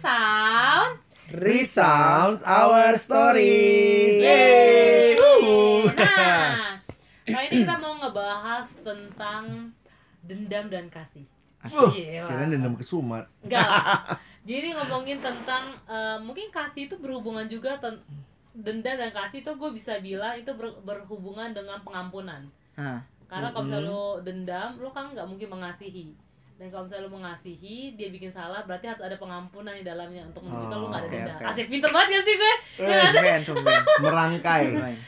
[0.00, 0.92] sound.
[1.30, 4.18] Resound our stories.
[4.18, 5.14] Yeay.
[5.94, 6.80] Nah,
[7.28, 9.70] kali ini kita mau ngebahas tentang
[10.20, 11.22] dendam dan kasih.
[11.60, 12.24] Gila.
[12.26, 13.28] kirain dendam ke Sumat.
[13.44, 13.62] Enggak.
[13.62, 14.16] lah.
[14.48, 18.00] Jadi ngomongin tentang eh, mungkin kasih itu berhubungan juga ten-
[18.50, 22.48] dendam dan kasih itu gue bisa bilang itu ber- berhubungan dengan pengampunan.
[22.74, 23.04] Hah.
[23.28, 26.10] Karena kalau misalnya lo dendam, lo kan nggak mungkin mengasihi.
[26.60, 30.44] Dan kalau misalnya lo mengasihi, dia bikin salah, berarti harus ada pengampunan di dalamnya untuk
[30.44, 31.36] menunjukkan lo nggak ada oke, dendam.
[31.40, 31.48] oke.
[31.48, 32.54] Asik pinter banget ya sih gue.
[32.84, 33.40] Eh,
[34.04, 34.64] merangkai.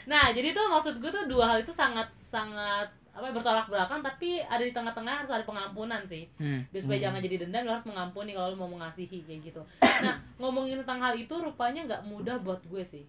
[0.09, 4.41] Nah, jadi tuh maksud gue tuh dua hal itu sangat sangat apa bertolak belakang tapi
[4.41, 6.25] ada di tengah-tengah harus ada pengampunan sih.
[6.35, 6.65] Hmm.
[6.67, 9.61] Biar supaya jangan jadi dendam lo harus mengampuni kalau lo mau mengasihi kayak gitu.
[10.01, 13.05] Nah, ngomongin tentang hal itu rupanya nggak mudah buat gue sih.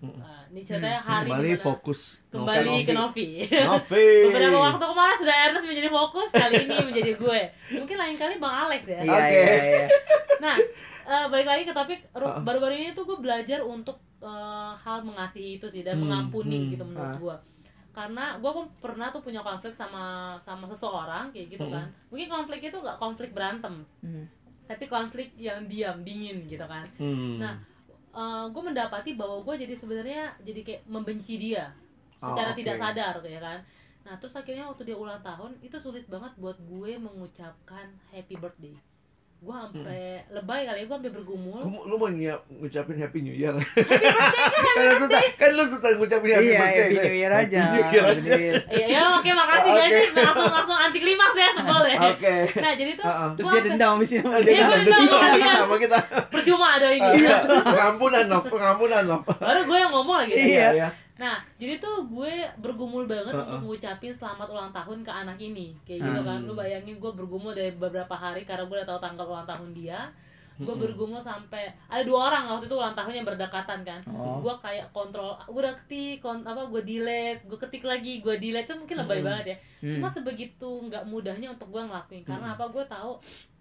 [0.00, 2.00] Nah, ini ceritanya hari Kembali dimana- fokus.
[2.28, 3.28] kembali ke Novi.
[3.50, 4.06] Novi.
[4.30, 7.40] Beberapa waktu kemarin sudah Ernest menjadi fokus, kali ini menjadi gue.
[7.72, 9.02] Mungkin lain kali Bang Alex ya.
[9.02, 9.34] Iya, Oke.
[9.34, 9.86] iya, iya.
[10.38, 10.56] Nah,
[11.04, 12.38] eh, balik lagi ke topik Ah.
[12.38, 16.70] baru-baru ini tuh gue belajar untuk eh, hal mengasihi itu sih dan Hmm, mengampuni hmm.
[16.70, 17.18] gitu menurut Ah.
[17.18, 17.36] gue.
[17.90, 21.90] Karena gue pun pernah tuh punya konflik sama sama seseorang kayak gitu kan.
[22.06, 23.82] Mungkin konflik itu gak konflik berantem,
[24.70, 26.86] tapi konflik yang diam, dingin gitu kan.
[27.38, 27.54] Nah,
[28.46, 31.74] gue mendapati bahwa gue jadi sebenarnya jadi kayak membenci dia
[32.20, 32.82] secara Oh, tidak oke.
[32.84, 33.58] sadar ya kan.
[34.00, 38.76] Nah, terus akhirnya waktu dia ulang tahun itu sulit banget buat gue mengucapkan happy birthday.
[39.40, 41.64] Gue sampai lebay kali ya, gue sampai bergumul.
[41.64, 43.56] Lu, lu mau nyiap, ngucapin Happy New Year?
[44.76, 46.84] kan lu suka, kan lu suka ngucapin Happy Iya, Birthday.
[46.84, 46.96] Happy?
[47.00, 47.60] New Year aja.
[47.64, 48.20] Happy New Year Happy aja.
[48.20, 48.54] New Year.
[48.68, 51.98] Iya, ya, oke makasih guys nih langsung langsung anti klimaks ya sebel ya.
[52.12, 52.34] Oke.
[52.60, 53.28] Nah, jadi tuh Uh-uh.
[53.32, 54.20] Terus gua dia dendam abis ini.
[54.20, 55.98] Eh, Iya, dia gua nggak dendam sama kita.
[56.28, 57.08] percuma ada gitu.
[57.16, 57.36] iya.
[57.64, 59.20] Pengampunan loh, pengampunan loh.
[59.24, 60.32] Baru gue yang ngomong lagi.
[60.36, 60.68] Iya.
[61.20, 63.44] Nah, jadi tuh gue bergumul banget Uh-uh.
[63.44, 65.76] untuk ngucapin selamat ulang tahun ke anak ini.
[65.84, 66.28] Kayak gitu Hmm.
[66.32, 66.38] kan.
[66.48, 70.08] Lu bayangin gue bergumul dari beberapa hari karena gue udah tahu tanggal ulang tahun dia.
[70.60, 70.92] Gue Mm-mm.
[70.92, 74.00] bergumul sampai ada dua orang waktu itu ulang tahun yang berdekatan kan.
[74.12, 74.44] Oh.
[74.44, 78.76] Gue kayak kontrol, gue udah ketik, apa gue delete, gue ketik lagi, gue delete itu
[78.76, 79.28] mungkin lebay Mm-mm.
[79.28, 79.56] banget ya.
[79.80, 79.92] Hmm.
[79.96, 83.16] Cuma sebegitu nggak mudahnya untuk gue ngelakuin karena apa gue tahu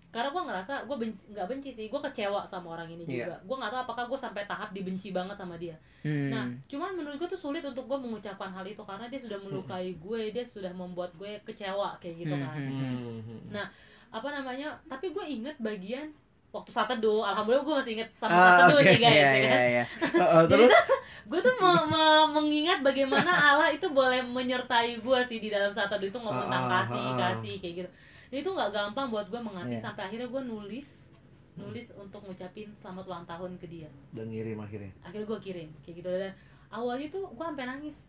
[0.09, 3.13] karena gue ngerasa gue benci, nggak benci sih gue kecewa sama orang ini Iya.
[3.23, 6.31] juga gue nggak tahu apakah gue sampai tahap dibenci banget sama dia Hmm.
[6.31, 9.91] Nah, cuman menurut gue tuh sulit untuk gue mengucapkan hal itu karena dia sudah melukai
[9.93, 12.55] gue, dia sudah membuat gue kecewa kayak gitu Hmm, kan.
[12.55, 13.19] hmm.
[13.19, 13.41] Hmm.
[13.51, 13.65] Nah,
[14.09, 14.79] apa namanya?
[14.85, 16.07] Tapi gue inget bagian
[16.49, 17.19] waktu saat teduh.
[17.21, 18.87] Alhamdulillah gue masih inget sama Ah, saat teduh oke.
[18.87, 19.11] nih guys.
[19.11, 20.19] Iya, ya iya, kan?
[20.31, 20.83] Uh, Jadi tuh
[21.27, 25.91] gue tuh me- me- mengingat bagaimana Allah itu boleh menyertai gue sih di dalam saat
[25.91, 27.15] teduh itu ngomong tentang Ah, ah, kasih, ah.
[27.27, 27.89] kasih kayak gitu.
[28.29, 29.83] Dan itu nggak gampang buat gue mengasihi Iya.
[29.83, 31.09] sampai akhirnya gue nulis
[31.55, 34.95] nulis untuk ngucapin selamat ulang tahun ke dia dan ngirim akhirnya.
[35.01, 36.31] akhirnya gue kirim kayak gitu dan
[36.69, 38.07] awalnya tuh gue sampai nangis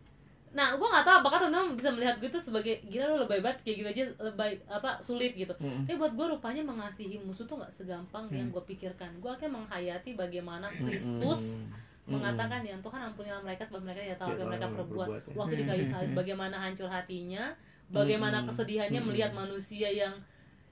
[0.50, 3.58] nah gue nggak tahu apakah teman-teman bisa melihat gue tuh sebagai gila lo lebay banget
[3.64, 5.82] kayak gitu aja lebay apa sulit gitu Hmm.
[5.82, 8.54] tapi buat gue rupanya mengasihi musuh tuh nggak segampang yang Hmm.
[8.54, 10.86] gue pikirkan gue akhirnya menghayati bagaimana Hmm.
[10.86, 11.74] Kristus Hmm.
[12.12, 15.22] mengatakan ya Tuhan ampunilah mereka sebab mereka tidak tahu apa yang mereka yang perbuat berbuat,
[15.24, 15.34] ya.
[15.36, 17.44] waktu di kayu salib bagaimana hancur hatinya
[17.90, 18.48] bagaimana Hmm.
[18.48, 19.08] kesedihannya Hmm.
[19.08, 20.14] melihat manusia yang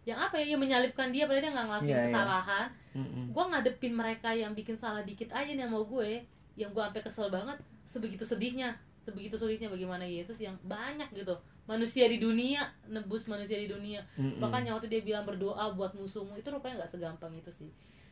[0.03, 2.07] yang apa ya yang menyalibkan dia padahal dia nggak ngelakuin Iya, iya.
[2.09, 3.27] kesalahan Hmm.
[3.29, 6.11] gue ngadepin mereka yang bikin salah dikit aja nih sama gue
[6.55, 12.05] yang gue sampai kesel banget sebegitu sedihnya sebegitu sulitnya bagaimana Yesus yang banyak gitu manusia
[12.05, 14.39] di dunia nebus manusia di dunia Hmm.
[14.39, 17.71] bahkan yang waktu dia bilang berdoa buat musuhmu itu rupanya nggak segampang itu sih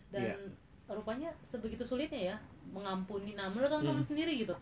[0.08, 0.36] dan Iya.
[0.88, 2.36] rupanya sebegitu sulitnya ya
[2.66, 4.08] mengampuni nah menurut teman-teman Hmm.
[4.08, 4.52] sendiri gitu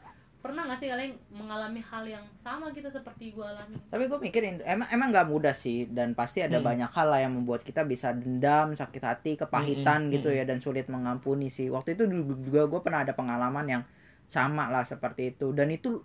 [0.44, 4.60] pernah nggak sih kalian mengalami hal yang sama gitu seperti gue alami Tapi gue mikirin
[4.60, 6.69] emang emang nggak mudah sih dan pasti ada Hmm.
[6.69, 10.37] banyak hal lah yang membuat kita bisa dendam, sakit hati, kepahitan Hmm, gitu hmm.
[10.37, 11.66] ya dan sulit mengampuni sih.
[11.66, 13.82] Waktu itu dulu juga gue pernah ada pengalaman yang
[14.27, 16.05] sama lah seperti itu dan itu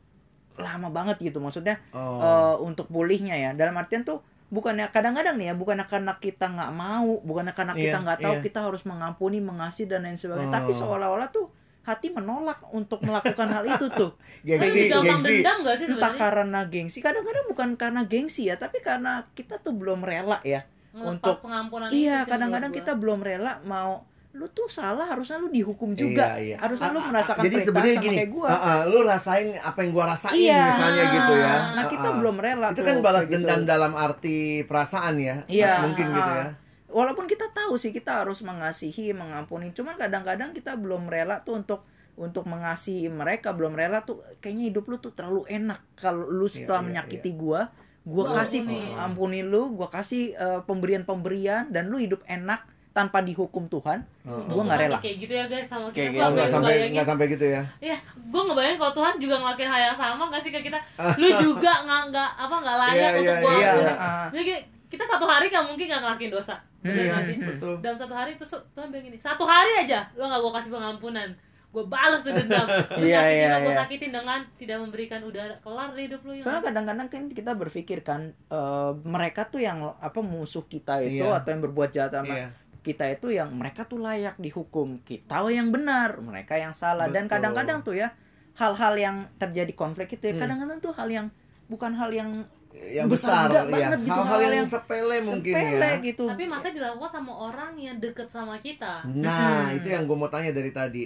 [0.55, 2.19] lama banget gitu maksudnya Oh.
[2.19, 6.71] eh, untuk pulihnya ya dalam artian tuh bukannya kadang-kadang nih ya bukannya karena kita nggak
[6.73, 8.41] mau bukannya karena kita Iya, nggak tahu iya.
[8.41, 10.77] kita harus mengampuni mengasihi dan lain sebagainya tapi Oh.
[10.79, 11.47] seolah-olah tuh
[11.89, 14.13] hati menolak untuk melakukan hal itu tuh
[14.47, 15.31] gengsi, lebih gampang gengsi.
[15.35, 19.57] dendam gak sih entah sebenarnya karena gengsi kadang-kadang bukan karena gengsi ya tapi karena kita
[19.57, 24.05] tuh belum rela ya Ngelepas untuk- pengampunan iya itu sih kadang-kadang kita belum rela mau
[24.29, 26.57] lu tuh salah harusnya lu dihukum juga Iya, iya.
[26.59, 29.91] harusnya lu merasakan Jadi sebenarnya sama gini, kayak gua ah, ah, lu rasain apa yang
[29.91, 30.63] gua rasain Iya.
[30.69, 31.55] misalnya gitu ya.
[31.73, 32.17] nah kita Ah, ah.
[32.21, 33.33] belum rela Itu tuh kan balas gitu.
[33.35, 35.35] dendam dalam arti perasaan ya.
[35.43, 36.45] Iya, Mungkin gitu ya.
[36.89, 41.85] Walaupun kita tahu sih kita harus mengasihi mengampuni cuman kadang-kadang kita belum rela tuh untuk
[42.15, 46.81] untuk mengasihi mereka belum rela tuh kayaknya hidup lu tuh terlalu enak kalau lu setelah
[46.81, 47.71] iya, menyakiti gua
[48.01, 48.81] gua Gua kasih ampuni.
[48.93, 52.59] ampuni lu gua kasih eh, pemberian-pemberian dan lu hidup enak
[52.89, 54.97] tanpa dihukum Tuhan Oh, Gua nggak rela.
[54.99, 56.17] kayak gitu ya guys sama Kayak kita gitu.
[56.17, 57.61] Gua Oh, nggak nggak sampai nggak sampai gitu ya.
[57.79, 60.79] ya gue ngebayangin kalau Tuhan juga ngelakuin hal yang sama gak sih ke kita
[61.21, 63.93] lu juga nggak nggak apa nggak layak Iya, untuk iya, gue iya, iya iya.
[63.95, 64.27] ah.
[64.29, 67.37] jadi kayak kita satu hari nggak mungkin nggak ngelakuin dosa Bener Iya, nggak sih?
[67.39, 67.73] betul.
[67.79, 71.29] dalam satu hari itu Tuhan bilang gini satu hari aja lo nggak gue kasih pengampunan
[71.69, 72.65] gue balas tuh dendam
[72.97, 73.79] Lu Iya, iya, lo, gue iya.
[73.79, 77.99] sakitin dengan tidak memberikan udara kelar deh hidup lo ya Soalnya kadang-kadang kan kita berpikir
[78.01, 81.37] kan eh, mereka tuh yang apa musuh kita itu Iya.
[81.37, 82.49] atau yang berbuat jahat sama Iya.
[82.79, 87.37] kita itu yang mereka tuh layak dihukum kita yang benar mereka yang salah dan Betul.
[87.37, 88.09] kadang-kadang tuh ya
[88.55, 90.41] hal-hal yang terjadi konflik itu ya Hmm.
[90.41, 91.27] kadang-kadang tuh hal yang
[91.67, 95.53] bukan hal yang yang Besar besar, ya banget gitu, hal-hal hal yang, yang sepele mungkin
[95.53, 95.97] sepele ya.
[95.99, 96.25] gitu.
[96.25, 99.01] Tapi masa dilakukan sama orang yang deket sama kita.
[99.05, 99.77] Nah Mm-mm.
[99.77, 101.05] itu yang gue mau tanya dari tadi.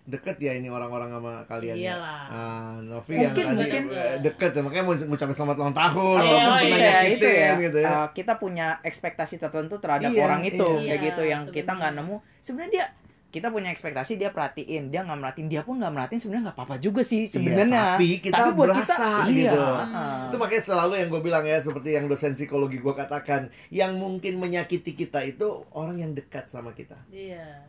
[0.00, 1.94] Deket ya ini orang-orang sama kalian ya?
[1.94, 2.22] Iyalah.
[2.26, 3.82] ah, Novi Mungkin, yang tadi mungkin.
[3.92, 7.12] eh, deket ya makanya mau ngucapin selamat ulang tahun Iya, walaupun iya, pernah ya nyakitin
[7.12, 7.90] itu ya, gitu ya.
[7.92, 10.78] Uh, kita punya ekspektasi tertentu terhadap Iya, orang itu iya.
[10.80, 12.16] kayak Iya, gitu yang kita nggak nemu.
[12.40, 12.84] Sebenarnya dia
[13.30, 16.76] kita punya ekspektasi dia perhatiin dia nggak merhatiin dia pun nggak merhatiin sebenarnya nggak apa-apa
[16.82, 19.62] juga sih sebenarnya tapi kita berasa iya gitu.
[19.62, 20.28] uh-uh.
[20.28, 24.42] itu makanya selalu yang gue bilang ya seperti yang dosen psikologi gue katakan yang mungkin
[24.42, 27.62] menyakiti kita itu orang yang dekat sama kita iya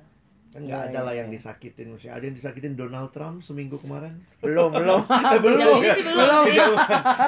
[0.51, 1.35] kan nggak Iya, ada lah iya, yang iya.
[1.39, 4.99] disakitin maksudnya ada yang disakitin Donald Trump seminggu kemarin belum belum
[5.47, 6.43] belum belum.
[6.43, 6.43] belum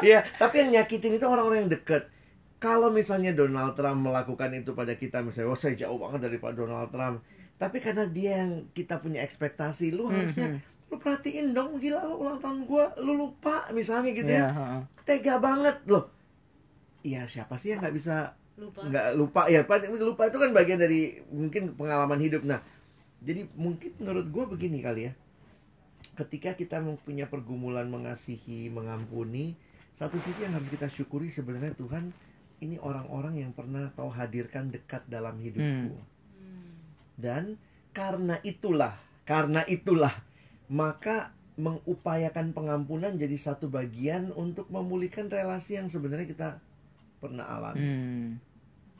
[0.03, 2.11] Iya, tapi yang nyakitin itu orang-orang yang deket.
[2.59, 6.51] Kalau misalnya Donald Trump melakukan itu pada kita, misalnya, oh saya jauh banget dari Pak
[6.55, 7.19] Donald Trump.
[7.63, 10.59] Tapi karena dia yang kita punya ekspektasi, lu harusnya,
[10.91, 14.47] lu perhatiin dong, gila lu ulang tahun gua, lu lupa misalnya gitu Iya, ya.
[14.51, 14.81] heeh.
[15.07, 16.11] Tega banget loh.
[17.07, 19.63] Iya, siapa sih yang nggak bisa lupa nggak lupa ya?
[19.95, 22.43] Lupa itu kan bagian dari mungkin pengalaman hidup.
[22.43, 22.59] Nah,
[23.23, 25.13] jadi mungkin menurut gua begini kali ya.
[26.19, 29.55] Ketika kita mempunyai pergumulan mengasihi, mengampuni,
[29.95, 32.11] satu sisi yang harus kita syukuri sebenarnya Tuhan
[32.59, 35.95] ini orang-orang yang pernah kau hadirkan dekat dalam hidupku.
[35.95, 36.11] Hmm.
[37.13, 37.57] Dan
[37.93, 40.13] karena itulah, karena itulah
[40.71, 46.49] maka mengupayakan pengampunan jadi satu bagian untuk memulihkan relasi yang sebenarnya kita
[47.21, 47.77] pernah alami.
[47.79, 48.29] Hmm.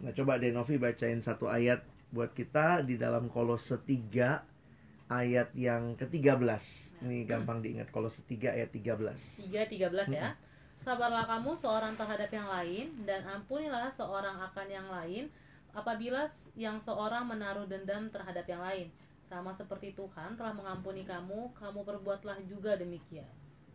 [0.05, 1.81] Nah, coba Denovi bacain satu ayat
[2.13, 6.63] buat kita di dalam Kolose 3 ayat yang ke-13.
[7.01, 9.49] Ini gampang diingat Kolose 3 ayat 13.
[9.49, 10.37] 3 13 ya.
[10.83, 15.31] Sabarlah kamu seorang terhadap yang lain dan ampunilah seorang akan yang lain
[15.73, 18.87] apabila yang seorang menaruh dendam terhadap yang lain.
[19.25, 23.29] Sama seperti Tuhan telah mengampuni kamu, kamu perbuatlah juga demikian.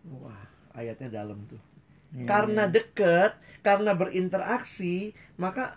[0.06, 1.58] Wah, ayatnya dalam tuh.
[2.14, 5.76] Iya, Karena dekat, karena berinteraksi, maka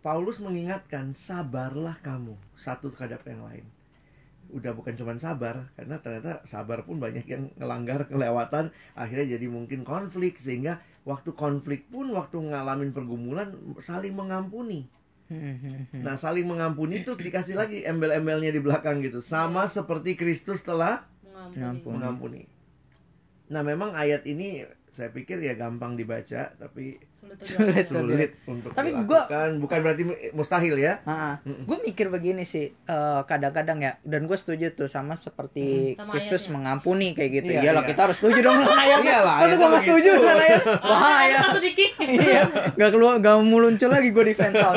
[0.00, 3.66] Paulus mengingatkan sabarlah kamu satu terhadap yang lain.
[4.48, 9.84] Udah bukan cuma sabar, karena ternyata sabar pun banyak yang ngelanggar, kelewatan, akhirnya jadi mungkin
[9.84, 14.88] konflik sehingga waktu konflik pun waktu ngalamin pergumulan saling mengampuni.
[15.28, 16.02] Hmm, hmm, hmm.
[16.02, 19.20] Nah, saling mengampuni terus dikasih lagi embel-embelnya di belakang gitu.
[19.20, 21.04] Sama seperti Kristus telah.
[21.52, 21.94] Mengampuni.
[21.94, 22.42] mengampuni.
[23.48, 26.96] Nah, memang ayat ini saya pikir ya gampang dibaca, tapi
[27.38, 27.84] Sulit Sulit.
[27.84, 29.60] sulit untuk Tapi dilakukan.
[29.60, 30.02] Bukan berarti
[30.32, 31.02] mustahil ya.
[31.44, 36.12] gue mikir begini sih eh, kadang-kadang ya dan gue setuju tuh sama seperti Hmm, sama
[36.14, 36.54] Kristus ayatnya.
[36.54, 37.90] mengampuni kayak gitu Iya, Iyalah iya.
[37.90, 40.22] kita harus setuju dong dengan Iyalah, masa gue nggak setuju begitu.
[40.22, 41.90] dengan ayat Ah, bahaya satu dikik.
[42.24, 42.42] iya
[42.72, 44.72] nggak keluar nggak muncul lagi gue di fansal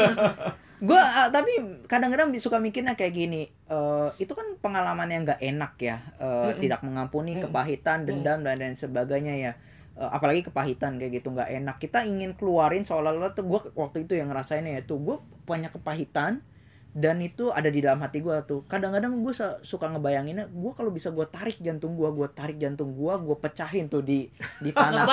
[0.82, 1.52] gue tapi
[1.86, 6.82] kadang-kadang suka mikirnya kayak gini eh, itu kan pengalaman yang nggak enak ya eh, tidak
[6.82, 7.48] mengampuni Mm-mm.
[7.48, 9.54] kepahitan dendam dan lain sebagainya ya
[10.10, 11.76] apalagi kepahitan kayak gitu nggak enak.
[11.78, 16.42] Kita ingin keluarin seolah-olah tuh gue waktu itu yang ngerasainnya ya tuh gue banyak kepahitan
[16.92, 19.32] dan itu ada di dalam hati gue tuh kadang-kadang gue
[19.62, 23.88] suka ngebayanginnya gue kalau bisa gue tarik jantung gue gue tarik jantung gue gue pecahin
[23.88, 24.28] tuh di
[24.60, 25.08] di tanah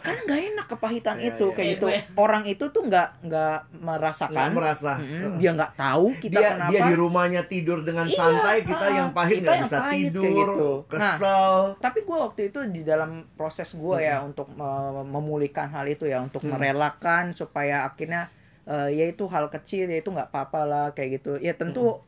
[0.00, 1.54] karena nggak enak kepahitan Iya, itu iya.
[1.54, 2.00] kayak Iya, gitu gue.
[2.16, 4.92] orang itu tuh nggak nggak merasakan merasa.
[4.96, 8.86] Mm-mm, dia nggak tahu kita dia kenapa dia di rumahnya tidur dengan Iya, santai, kita
[8.88, 10.70] yang pahit kita nggak yang bisa pahit kayak tidur, gitu.
[10.90, 11.54] Nah, kesel.
[11.78, 16.18] tapi gue waktu itu di dalam proses gue ya untuk uh, memulihkan hal itu ya
[16.18, 16.56] untuk Hmm.
[16.56, 18.28] merelakan supaya akhirnya
[18.66, 21.36] uh, ya itu hal kecil ya itu nggak apa-apa lah kayak gitu.
[21.38, 22.00] Ya tentu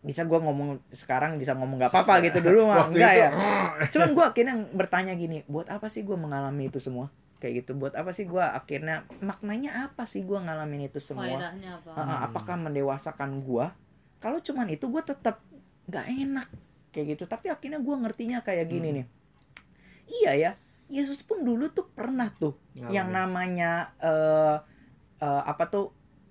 [0.00, 3.30] bisa gue ngomong sekarang bisa ngomong nggak apa-apa gitu dulu mah Waktu enggak itu, ya.
[3.92, 7.12] cuman gue akhirnya bertanya gini buat apa sih gue mengalami itu semua?
[7.36, 11.28] Kayak gitu buat apa sih gue akhirnya maknanya apa sih gue ngalamin itu semua?
[11.28, 11.92] Apa?
[11.96, 13.72] Ah, apakah mendewasakan gua?
[14.18, 15.40] Kalau cuman itu gua tetap
[15.84, 16.48] nggak enak
[16.92, 17.24] kayak gitu.
[17.24, 18.96] Tapi akhirnya gua ngertinya kayak gini Hmm.
[18.96, 19.06] nih.
[20.06, 20.52] Iya ya
[20.90, 22.90] Yesus pun dulu tuh pernah tuh Ngalamin.
[22.90, 24.56] yang namanya eh
[25.20, 25.86] eh, apa tuh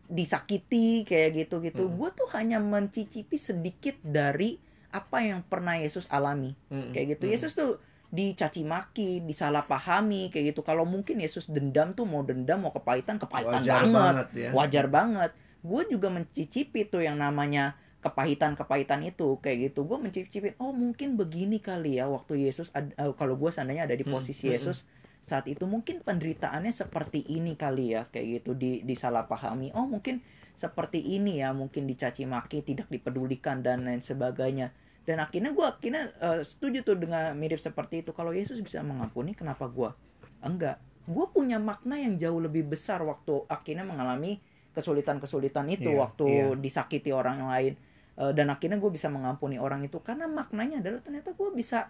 [0.09, 1.95] disakiti kayak gitu gitu Hmm.
[1.97, 4.57] gua tuh hanya mencicipi sedikit dari
[4.89, 6.89] apa yang pernah Yesus alami Mm-mm.
[6.89, 7.33] kayak gitu Mm-mm.
[7.33, 7.77] Yesus tuh
[8.09, 10.65] dicaci maki, disalahpahami kayak gitu.
[10.65, 14.49] Kalau mungkin Yesus dendam tuh mau dendam, mau kepahitan, kepahitan wajar banget banget ya.
[14.49, 20.71] wajar banget gue juga mencicipi tuh yang namanya kepahitan-kepahitan itu kayak gitu gue mencicipi oh
[20.71, 24.55] mungkin begini kali ya waktu Yesus eh, kalau gue seandainya ada di Hmm, posisi hmm,
[24.55, 24.87] Yesus
[25.29, 29.77] saat itu mungkin penderitaannya seperti ini kali ya kayak gitu di disalahpahami.
[29.77, 30.25] Oh mungkin
[30.57, 34.73] seperti ini ya mungkin dicaci maki tidak dipedulikan dan lain sebagainya.
[35.05, 38.11] Dan akhirnya gue akhirnya eh, setuju tuh dengan mirip seperti itu.
[38.11, 39.93] Kalau Yesus bisa mengampuni kenapa gue
[40.41, 40.81] enggak.
[41.09, 44.37] Gue punya makna yang jauh lebih besar waktu akhirnya mengalami
[44.77, 46.53] kesulitan-kesulitan itu Iya, waktu iya.
[46.57, 47.73] disakiti orang lain.
[48.19, 49.97] Eh, dan akhirnya gue bisa mengampuni orang itu.
[50.03, 51.89] Karena maknanya adalah ternyata gue bisa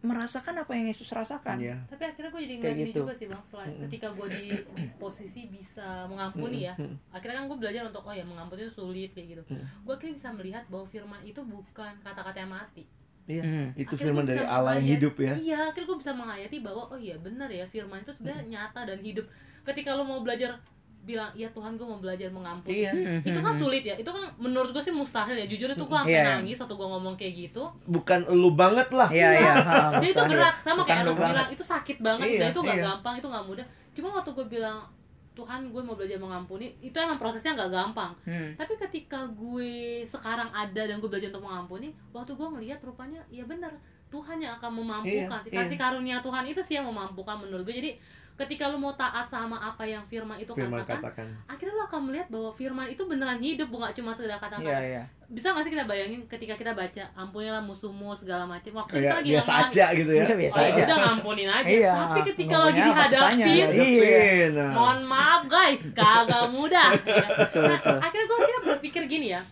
[0.00, 1.76] merasakan apa yang Yesus rasakan Iya.
[1.84, 3.04] tapi akhirnya gue jadi ini gitu.
[3.04, 4.44] juga sih bang selain ketika gue di
[4.96, 6.72] posisi bisa mengampuni ya
[7.12, 10.28] akhirnya kan gue belajar untuk oh ya mengampuni itu sulit kayak gitu gue akhirnya bisa
[10.32, 12.84] melihat bahwa firman itu bukan kata-kata yang mati
[13.30, 13.42] Iya.
[13.46, 13.66] Hmm.
[13.78, 15.34] Itu Akhirnya firman dari Allah yang hidup ya.
[15.38, 18.98] Iya, akhirnya gue bisa menghayati bahwa oh iya benar ya firman itu sebenarnya nyata dan
[18.98, 19.22] hidup.
[19.62, 20.58] Ketika lo mau belajar
[21.00, 22.84] bilang ya Tuhan gue mau belajar mengampuni.
[22.84, 22.92] Iya.
[23.20, 23.96] Itu kan sulit ya.
[23.96, 25.44] Itu kan menurut gue sih mustahil ya.
[25.44, 26.32] Jujur itu gue sampai Iya, iya.
[26.36, 27.62] nangis waktu gue ngomong kayak gitu.
[27.84, 29.08] Bukan lu banget lah.
[29.08, 29.54] Iya iya.
[29.56, 31.26] ha, Dan itu berat sama Bukan kayak banget.
[31.32, 32.84] bilang itu sakit banget Iya, dan itu gak iya.
[32.86, 33.66] gampang, itu gak mudah.
[33.90, 34.78] Cuma waktu gue bilang
[35.30, 38.12] Tuhan gue mau belajar mengampuni, itu emang prosesnya gak gampang.
[38.22, 38.52] Hmm.
[38.54, 39.72] Tapi ketika gue
[40.04, 43.72] sekarang ada dan gue belajar untuk mengampuni, waktu gue ngelihat rupanya ya benar
[44.10, 45.50] Tuhan yang akan memampukan Iya, sih.
[45.54, 47.72] Kasih karunia Tuhan itu sih yang memampukan menurut gue.
[47.72, 47.90] Jadi
[48.40, 51.26] ketika lu mau taat sama apa yang firman itu Firman katakan, katakan.
[51.44, 54.64] akhirnya lu akan melihat bahwa firman itu beneran hidup bukan cuma sekedar kata-kata.
[54.64, 55.02] Iya iya.
[55.26, 59.16] Bisa gak sih kita bayangin ketika kita baca ampunilah musuhmu segala macam waktu kita Kayak
[59.16, 60.22] lagi biasa ngalamin- aja gitu ya.
[60.22, 60.82] Iya, biasa Oh, ya aja.
[60.82, 61.68] udah ngampunin aja.
[61.70, 63.66] Iya, Tapi ketika lagi apa susahnya, dihadapin, ya.
[63.68, 64.70] Hadapin, nah.
[64.72, 66.88] mohon maaf guys, kagak mudah.
[67.52, 69.42] Nah, akhirnya gue akhirnya berpikir gini ya,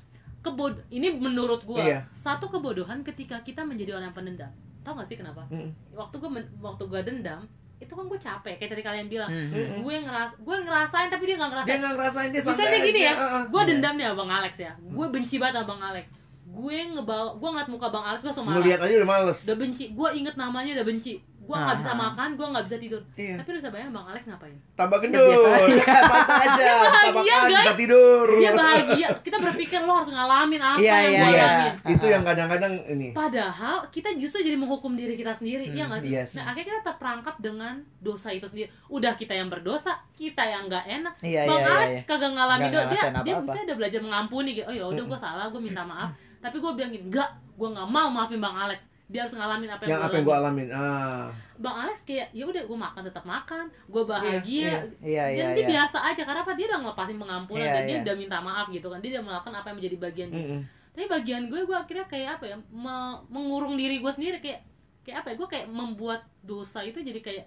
[0.40, 2.09] kebod ini menurut gue Iya.
[2.11, 4.50] satu kebodohan ketika kita menjadi orang yang pendendam.
[4.80, 5.45] Tahu gak sih kenapa?
[5.49, 5.68] Mm.
[5.92, 7.45] Waktu gue waktu gue dendam,
[7.78, 9.30] itu kan gue capek kayak tadi kalian bilang.
[9.30, 9.54] Hmm.
[9.54, 9.80] Mm-mm.
[9.87, 11.70] Gue ngeras, gue ngerasain tapi dia nggak ngerasain.
[11.70, 13.44] Dia nggak ngerasain dia dia gini ya, Ah, ah.
[13.47, 14.73] gue dendam nih sama Bang Alex ya.
[14.78, 16.04] Gue benci banget sama Bang Alex.
[16.49, 18.58] Gue ngebawa, gue ngeliat muka Bang Alex gue marah.
[18.58, 19.38] Ngeliat aja udah males.
[19.47, 21.12] Udah benci, gue inget namanya udah benci.
[21.49, 21.99] Gue nggak bisa Ah.
[21.99, 23.00] makan, gue nggak bisa tidur.
[23.17, 23.35] Iya.
[23.35, 24.52] Tapi lu bisa bayangin Bang Alex ngapain?
[24.76, 25.25] Tambah Ya, gendut.
[25.25, 25.64] biasa aja.
[25.64, 26.05] Aja.
[26.05, 26.75] bahagia,
[27.09, 27.78] Tambah makan, bisa guys.
[27.78, 28.26] tidur.
[28.31, 29.09] Dia bahagia.
[29.19, 31.47] Kita berpikir lo harus ngalamin apa Iya, yang iya, gue iya.
[31.49, 31.73] alamin.
[31.88, 33.09] Itu yang kadang-kadang ini.
[33.11, 36.11] Padahal kita justru jadi menghukum diri kita sendiri, Hmm, iya nggak sih?
[36.12, 36.31] yes.
[36.35, 38.69] Nah akhirnya kita terperangkap dengan dosa itu sendiri.
[38.87, 41.14] Udah kita yang berdosa, kita yang nggak enak.
[41.19, 42.02] Iya, Bang iya, Alex iya.
[42.05, 42.87] kagak ngalamin dosa.
[42.87, 44.67] Dia, dia misalnya udah belajar mengampuni gitu.
[44.67, 46.12] Oh ya udah gue salah, gue minta maaf.
[46.38, 48.85] Tapi gue bilang gini, enggak, gue nggak mau maafin Bang Alex.
[49.09, 50.69] Dia harus ngalamin apa yang, Yang apa gue yang gue alamin.
[50.69, 51.27] Ah.
[51.57, 54.45] Bang Alex kayak ya udah gue makan tetap makan, gue bahagia.
[54.45, 54.79] iya.
[55.00, 55.69] Iya iya Dan dia iya.
[55.75, 56.53] biasa aja karena apa?
[56.53, 58.03] Dia udah ngelepasin pengampunan Iya, dan dia iya.
[58.03, 58.99] udah minta maaf gitu kan.
[58.99, 60.45] Dia udah melakukan apa yang menjadi bagian dia.
[60.45, 60.61] Mm-mm.
[60.91, 62.57] Tapi bagian gue gue akhirnya kayak apa ya?
[62.69, 64.61] me- mengurung diri gue sendiri kayak
[65.03, 65.35] kayak apa ya?
[65.37, 67.45] Gue kayak membuat dosa itu jadi kayak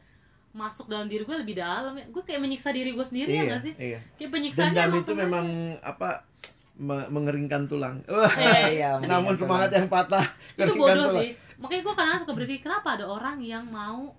[0.52, 2.06] masuk dalam diri gue lebih dalam ya.
[2.08, 3.74] Gue kayak menyiksa diri gue sendiri ya Iya, gak sih?
[3.78, 4.00] iya.
[4.16, 5.20] Kayak penyiksaannya Dendam itu aja.
[5.20, 5.46] memang
[5.80, 6.10] apa
[6.74, 8.02] me- mengeringkan tulang.
[8.02, 9.40] Eh, Iya, Namun benar.
[9.40, 10.26] semangat yang patah
[10.58, 11.22] itu bodoh tulang.
[11.22, 11.30] sih
[11.62, 14.18] makanya gue kadang suka berpikir kenapa ada orang yang mau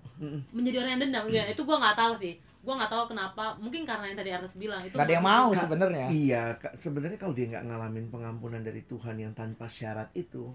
[0.49, 3.83] menjadi orang yang dendam ya itu gue nggak tahu sih gue nggak tahu kenapa mungkin
[3.83, 6.07] karena yang tadi Artes bilang itu Gak ada yang mau sebenarnya.
[6.07, 6.43] Iya,
[6.79, 10.47] sebenarnya kalau dia nggak ngalamin pengampunan dari Tuhan yang tanpa syarat itu,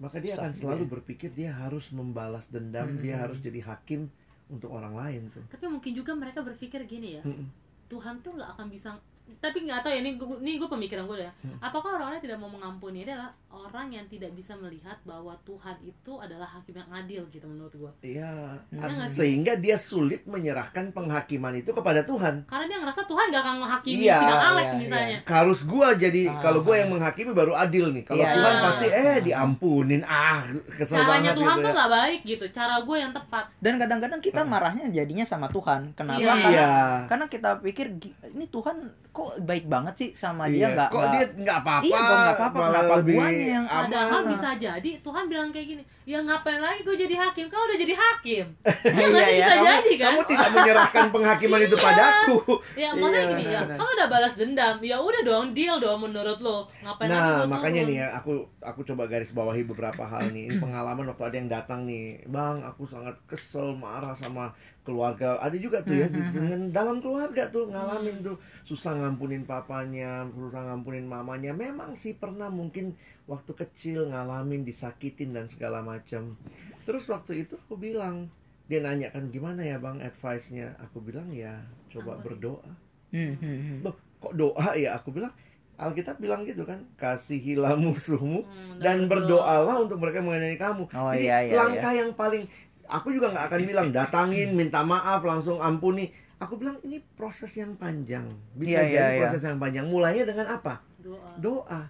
[0.00, 3.04] maka dia Susah akan selalu berpikir dia harus membalas dendam, Hmm.
[3.04, 4.08] dia harus jadi hakim
[4.48, 5.44] untuk orang lain tuh.
[5.52, 7.48] tapi mungkin juga mereka berpikir gini ya Mm-mm.
[7.88, 8.96] Tuhan tuh nggak akan bisa
[9.34, 11.56] tapi nggak tahu ya ini gue ini gue pemikiran gue ya Hmm.
[11.58, 16.12] apakah orang-orang yang tidak mau mengampuni adalah orang yang tidak bisa melihat bahwa Tuhan itu
[16.14, 19.14] adalah hakim yang adil gitu menurut gue Iya, Iya sih?
[19.14, 22.44] sehingga dia sulit menyerahkan penghakiman itu kepada Tuhan.
[22.44, 26.22] karena dia ngerasa Tuhan gak akan menghakimi Iya, sidang Alex iya, misalnya Harus gua jadi
[26.26, 26.40] Ah.
[26.40, 28.04] kalau gua yang menghakimi baru adil nih.
[28.04, 28.62] Kalau Iya, Tuhan iya.
[28.62, 30.02] pasti eh diampunin.
[30.04, 30.40] Ah,
[30.72, 31.74] kesel caranya banget Tuhan gitu tuh ya.
[31.74, 34.46] nggak baik gitu cara gue yang tepat Dan kadang-kadang kita Ah.
[34.46, 35.92] marahnya jadinya sama Tuhan.
[35.92, 36.18] Kenapa?
[36.18, 36.32] Iya.
[36.34, 36.70] Karena Iya.
[37.06, 38.76] karena kita pikir "Gi- ini Tuhan
[39.14, 41.84] kok baik banget sih sama dia Iya, nggak kok nggak- dia nggak apa-apa.
[41.84, 43.78] Iya, kok nggak apa-apa, malah kenapa lebih guanya yang aman.
[43.80, 44.26] Padahal Ah.
[44.26, 47.46] bisa jadi Tuhan bilang kayak gini, ya ngapain lagi gue jadi hakim?
[47.46, 48.46] Kau udah jadi hakim.
[48.84, 49.30] Ya Iya, nggak sih?
[49.30, 49.38] iya.
[49.38, 50.10] bisa Kamu- jadi kan?
[50.10, 52.36] Kamu tidak menyerahkan penghakiman itu padaku.
[52.74, 56.38] Ya makanya Iya, gini ya, kau udah balas dendam, ya udah dong deal dong menurut
[56.40, 56.58] lo.
[56.80, 57.88] Ngapain lagi Nah, makanya turun?
[57.88, 60.44] nih ya, aku aku coba garis bawahi beberapa hal nih.
[60.44, 64.50] Ini pengalaman waktu ada yang datang nih, Bang, aku sangat kesel, marah sama
[64.84, 65.40] keluarga.
[65.40, 70.28] Ada juga tuh ya, Hmm, hmm, dengan dalam keluarga tuh ngalamin tuh susah ngampunin papanya,
[70.30, 71.56] susah ngampunin mamanya.
[71.56, 76.36] Memang sih pernah mungkin waktu kecil ngalamin disakitin dan segala macam.
[76.84, 78.28] Terus waktu itu aku bilang,
[78.68, 80.76] dia nanya kan gimana ya bang advice-nya?
[80.84, 82.68] Aku bilang ya coba berdoa.
[83.10, 83.78] Hmm, hmm, hmm.
[83.84, 84.96] Loh, kok doa ya?
[85.00, 85.32] Aku bilang
[85.74, 90.86] Alkitab bilang gitu kan, kasihilah musuhmu Hmm, dan berdoalah untuk mereka mengenai kamu.
[90.86, 92.46] Oh, Jadi iya, iya, langkah yang paling
[92.88, 96.10] aku juga nggak akan bilang datangin, minta maaf, langsung ampuni.
[96.42, 98.26] Aku bilang ini proses yang panjang.
[98.52, 99.20] Bisa iya, jadi iya.
[99.24, 99.86] proses yang panjang.
[99.88, 100.82] Mulainya dengan apa?
[101.00, 101.30] Doa.
[101.40, 101.82] Doa.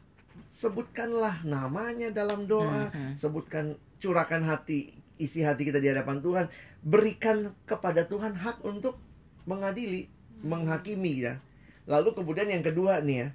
[0.54, 3.12] Sebutkanlah namanya dalam doa, Hmm, hmm.
[3.18, 6.46] sebutkan curahkan hati isi hati kita di hadapan Tuhan,
[6.82, 8.98] berikan kepada Tuhan hak untuk
[9.46, 10.10] mengadili,
[10.42, 11.38] menghakimi ya.
[11.86, 13.28] Lalu kemudian yang kedua nih ya.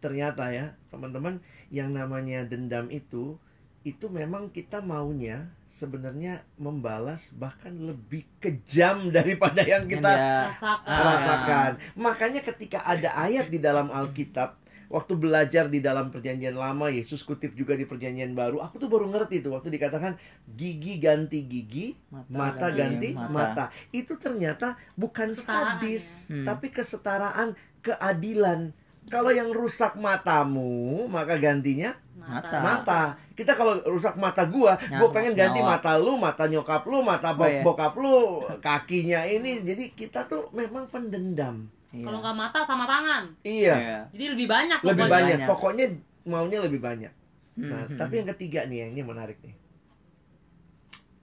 [0.00, 1.40] Ternyata ya, teman-teman,
[1.72, 3.40] yang namanya dendam itu
[3.84, 10.54] itu memang kita maunya sebenarnya membalas bahkan lebih kejam daripada yang kita Ya.
[10.54, 11.02] rasakan Ah.
[11.10, 11.70] rasakan.
[11.98, 14.54] Makanya ketika ada ayat di dalam Alkitab,
[14.86, 19.10] waktu belajar di dalam perjanjian lama, Yesus kutip juga di perjanjian baru, aku tuh baru
[19.10, 20.14] ngerti tuh waktu dikatakan
[20.46, 21.98] gigi ganti gigi,
[22.30, 23.74] mata ganti mata.
[23.90, 26.38] Itu ternyata bukan Kesetaraan sadis, ya.
[26.38, 26.46] Hmm.
[26.46, 27.48] tapi kesetaraan
[27.82, 28.70] keadilan.
[29.04, 32.56] Kalau yang rusak matamu, maka gantinya Mata.
[32.56, 33.02] mata.
[33.34, 34.98] Kita kalau rusak mata gua, Nyawa.
[34.98, 35.74] gua pengen ganti Nyawa.
[35.74, 37.62] mata lu, mata nyokap lu, mata bo- Oh, iya.
[37.62, 38.18] bokap lu,
[38.58, 39.58] kakinya ini.
[39.60, 41.66] Jadi kita tuh memang pendendam.
[41.90, 42.10] Iya.
[42.10, 43.98] kalau nggak mata sama tangan Iya, Iya.
[44.10, 45.14] jadi lebih banyak lebih pokoknya.
[45.14, 45.30] banyak.
[45.38, 45.46] Banyak.
[45.46, 45.86] Pokoknya
[46.24, 47.12] maunya lebih banyak.
[47.54, 47.94] Nah, Mhm.
[47.94, 49.54] tapi yang ketiga nih, yang ini menarik nih.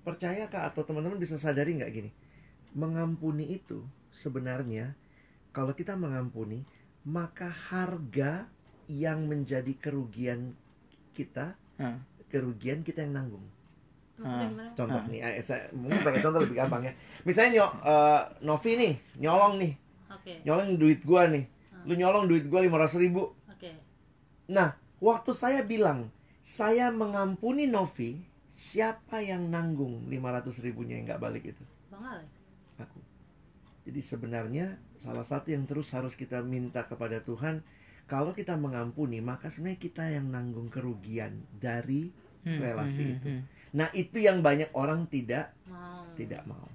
[0.02, 2.10] Percayakah atau teman-teman bisa sadari nggak gini?
[2.72, 4.96] Mengampuni itu sebenarnya
[5.52, 6.64] kalau kita mengampuni,
[7.04, 8.48] maka harga
[8.88, 10.56] yang menjadi kerugian
[11.12, 11.98] kita, Hmm.
[12.30, 13.46] kerugian kita yang nanggung.
[14.16, 15.10] maksudnya gimana Contoh Ah.
[15.10, 16.94] nih, eh, saya, mungkin pakai contoh lebih gampang ya.
[17.26, 19.74] Misalnya nyo, eh, Novi nih, nyolong nih,
[20.14, 21.46] oke nyolong duit gua nih.
[21.74, 21.82] Ah.
[21.90, 23.34] Lu nyolong duit gua 500 ribu.
[23.50, 23.72] oke
[24.48, 26.14] Nah, waktu saya bilang,
[26.46, 28.22] saya mengampuni Novi,
[28.54, 31.64] siapa yang nanggung 500 ribunya yang nggak balik itu?
[31.90, 32.30] bang Alex
[32.78, 33.02] Aku.
[33.90, 37.66] Jadi sebenarnya salah satu yang terus harus kita minta kepada Tuhan,
[38.12, 43.28] kalau kita mengampuni, maka sebenarnya kita yang nanggung kerugian dari Hmm, relasi hmm, itu.
[43.30, 43.42] hmm,
[43.72, 46.68] Nah, itu yang banyak orang tidak mau tidak mau.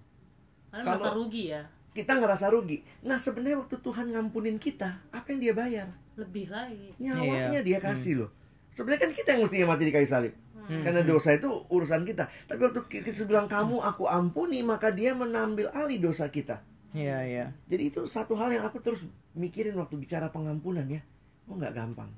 [0.72, 1.62] Kalian Kalau- merasa rugi ya
[1.92, 2.78] Kita ngerasa rugi.
[3.02, 5.88] Nah, sebenarnya waktu Tuhan ngampunin kita, apa yang dia bayar?
[6.14, 7.60] lebih lagi Nyawanya Iya.
[7.62, 8.30] dia kasih loh.
[8.70, 10.32] Sebenarnya kan kita yang mestinya mati di kayu salib.
[10.54, 10.80] Hmm.
[10.80, 11.08] Karena Hmm.
[11.08, 12.28] dosa itu urusan kita.
[12.44, 16.60] Tapi waktu Yesus bilang kamu aku ampuni, maka dia menambil alih dosa kita.
[16.92, 17.46] Iya, iya.
[17.64, 21.00] Jadi itu satu hal yang aku terus mikirin waktu bicara pengampunan ya.
[21.46, 22.10] Oh nggak gampang.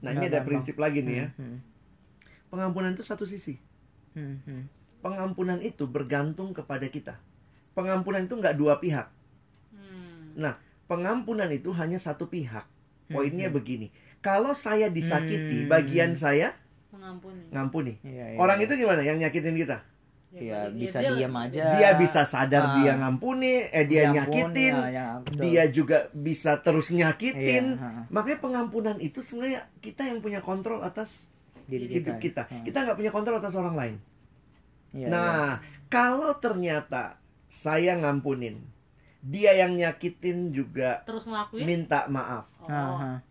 [0.00, 0.46] Nah ini Nggak ada gampang.
[0.46, 1.26] prinsip lagi nih ya.
[1.36, 1.58] Hmm,
[2.48, 3.60] Pengampunan itu satu sisi.
[4.16, 4.62] hmm, hmm.
[4.98, 7.20] Pengampunan itu bergantung kepada kita.
[7.76, 9.06] Pengampunan itu nggak dua pihak.
[9.70, 10.34] Hmm.
[10.88, 12.64] Pengampunan itu hanya satu pihak.
[13.08, 13.88] Poinnya Hmm, begini.
[14.20, 15.68] Kalau saya disakiti, Hmm.
[15.68, 16.52] bagian saya
[16.88, 17.94] mengampuni ngampuni.
[18.02, 18.38] Iya, iya.
[18.40, 19.00] Orang itu gimana?
[19.04, 19.78] Yang nyakitin kita?
[20.28, 21.64] Ya, bagi- bisa dia- diam aja.
[21.74, 22.72] Dia bisa sadar Ah.
[22.76, 25.40] dia ngampuni, eh dia Ya ampun, nyakitin, ya, ya, betul.
[25.40, 27.64] dia juga bisa terus nyakitin.
[27.74, 31.32] Iya, Makanya pengampunan itu sebenarnya kita yang punya kontrol atas
[31.64, 32.44] diri hidup kita.
[32.44, 33.96] Ha, Kita nggak punya kontrol atas orang lain.
[34.90, 38.60] iya, nah, kalau ternyata saya ngampunin,
[39.20, 42.44] dia yang nyakitin juga terus ngelakuin minta maaf.
[42.60, 42.68] oh.
[42.68, 43.24] iya.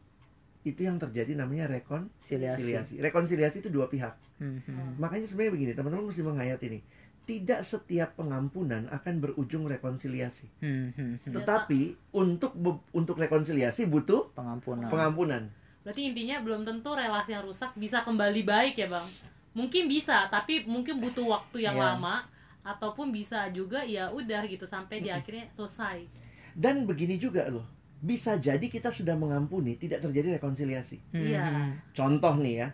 [0.63, 2.57] Itu yang terjadi namanya rekonsiliasi.
[2.59, 2.93] Rekonsiliasi.
[2.99, 4.17] Rekonsiliasi itu dua pihak.
[4.37, 4.97] Hmm, hmm.
[4.97, 6.79] Makanya sebenarnya begini, teman-teman mesti menghayati ini.
[7.23, 10.47] Tidak setiap pengampunan akan berujung rekonsiliasi.
[10.59, 11.33] Hmm, hmm, hmm.
[11.35, 11.81] Tetapi
[12.13, 12.55] untuk
[12.91, 14.87] untuk rekonsiliasi butuh pengampunan.
[14.87, 15.43] pengampunan.
[15.81, 19.07] berarti intinya belum tentu relasi yang rusak bisa kembali baik ya bang
[19.55, 21.95] mungkin bisa tapi mungkin butuh waktu yang Iya.
[21.95, 22.27] lama
[22.59, 26.03] ataupun bisa juga ya udah gitu sampai di akhirnya selesai
[26.51, 27.63] Dan begini juga loh.
[27.97, 30.99] Bisa jadi kita sudah mengampuni tidak terjadi rekonsiliasi.
[31.15, 31.43] Hmm, Iya.
[31.47, 31.71] hmm.
[31.95, 32.67] Contoh nih ya,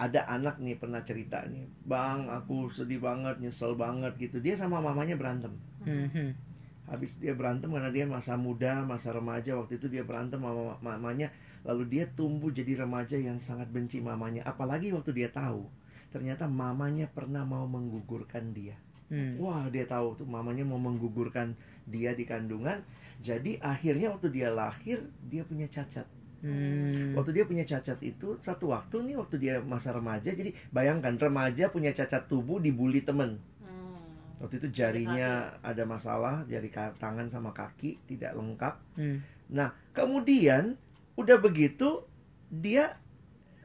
[0.00, 4.40] ada anak nih pernah cerita nih, bang aku sedih banget, nyesel banget gitu.
[4.40, 5.52] Dia sama mamanya berantem.
[5.84, 6.32] Hmm.
[6.88, 11.28] Habis dia berantem karena dia masa muda, masa remaja waktu itu dia berantem sama mamanya,
[11.68, 14.40] lalu dia tumbuh jadi remaja yang sangat benci mamanya.
[14.48, 15.68] Apalagi waktu dia tahu
[16.10, 18.80] ternyata mamanya pernah mau menggugurkan dia.
[19.12, 19.36] Hmm.
[19.36, 21.52] Wah dia tahu tuh mamanya mau menggugurkan
[21.84, 22.80] dia di kandungan.
[23.20, 26.08] Jadi akhirnya waktu dia lahir dia punya cacat.
[26.40, 27.12] Hmm.
[27.12, 30.32] Waktu dia punya cacat itu satu waktu nih waktu dia masa remaja.
[30.32, 33.36] Jadi bayangkan remaja punya cacat tubuh dibully temen.
[33.60, 34.00] Hmm.
[34.40, 38.74] Waktu itu jarinya ada masalah, jari tangan sama kaki tidak lengkap.
[38.96, 39.20] Hmm.
[39.52, 40.80] Nah kemudian
[41.20, 42.08] udah begitu
[42.48, 42.96] dia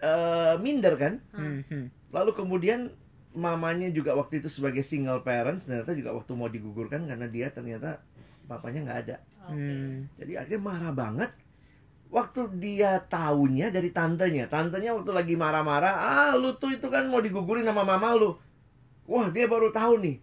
[0.04, 1.24] eh, minder kan.
[1.32, 2.12] Hmm, hmm.
[2.12, 2.92] Lalu kemudian
[3.36, 8.04] mamanya juga waktu itu sebagai single parents ternyata juga waktu mau digugurkan karena dia ternyata
[8.48, 9.18] papanya nggak ada.
[9.48, 10.12] Hmm.
[10.20, 11.32] Jadi akhirnya marah banget.
[12.16, 17.20] Waktu dia tahunya dari tantenya, tantenya waktu lagi marah-marah, ah lu tuh itu kan mau
[17.20, 18.32] digugurin sama mama lu.
[19.04, 20.18] Wah dia baru tahu nih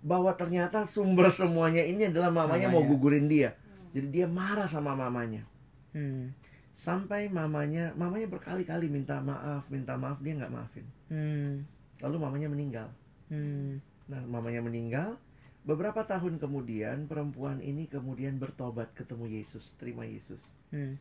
[0.00, 2.90] bahwa ternyata sumber semuanya ini adalah mamanya, mau Mamanya.
[2.96, 3.52] gugurin dia.
[3.92, 5.44] Jadi dia marah sama mamanya.
[5.92, 6.32] Hmm.
[6.72, 10.86] Sampai mamanya, mamanya berkali-kali minta maaf, minta maaf dia nggak maafin.
[11.12, 11.68] Hmm.
[12.00, 12.88] Lalu mamanya meninggal.
[13.28, 13.84] Hmm.
[14.08, 15.20] Nah, mamanya meninggal.
[15.66, 20.40] Beberapa tahun kemudian, perempuan ini kemudian bertobat ketemu Yesus, terima Yesus.
[20.72, 20.96] Hmm.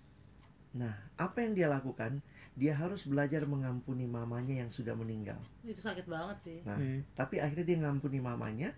[0.74, 2.20] Nah, apa yang dia lakukan?
[2.58, 5.38] Dia harus belajar mengampuni mamanya yang sudah meninggal.
[5.62, 7.06] itu sakit banget sih Nah, Hmm.
[7.14, 8.74] tapi akhirnya dia ngampuni mamanya,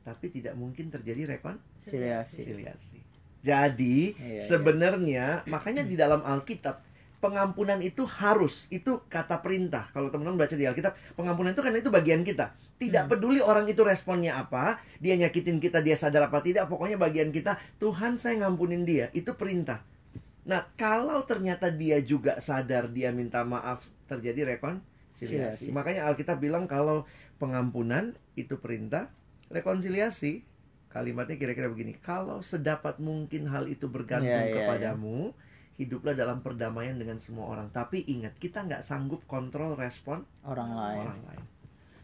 [0.00, 2.46] tapi tidak mungkin terjadi Rekonsiliasi.
[3.38, 4.42] Jadi, Iya, iya.
[4.42, 6.82] sebenarnya makanya di dalam Alkitab
[7.18, 9.90] pengampunan itu harus itu kata perintah.
[9.90, 12.54] Kalau teman-teman baca di Alkitab, pengampunan itu kan itu bagian kita.
[12.78, 13.10] Tidak Hmm.
[13.10, 17.58] peduli orang itu responnya apa, dia nyakitin kita, dia sadar apa tidak, pokoknya bagian kita,
[17.76, 19.82] Tuhan saya ngampunin dia, itu perintah.
[20.48, 25.68] Nah, kalau ternyata dia juga sadar dia minta maaf, terjadi rekonsiliasi.
[25.68, 25.74] Siasi.
[25.76, 27.04] Makanya Alkitab bilang kalau
[27.36, 29.12] pengampunan itu perintah,
[29.52, 30.48] rekonsiliasi
[30.88, 35.36] kalimatnya kira-kira begini, kalau sedapat mungkin hal itu bergantung Iya, iya, kepadamu,
[35.76, 37.68] hiduplah dalam perdamaian dengan semua orang.
[37.68, 41.44] Tapi ingat, kita nggak sanggup kontrol respon orang lain orang lain.